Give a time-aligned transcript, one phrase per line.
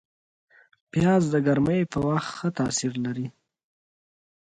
[0.91, 3.27] پیاز د ګرمۍ په وخت ښه تاثیر لري